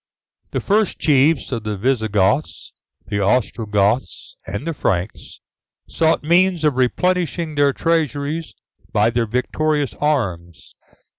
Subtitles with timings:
[0.49, 2.73] The first chiefs of the Visigoths,
[3.05, 5.41] the Ostrogoths, and the Franks,
[5.87, 8.55] sought means of replenishing their treasuries
[8.91, 10.73] by their victorious arms.